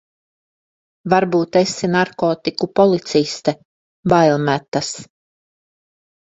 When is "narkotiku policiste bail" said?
1.97-4.43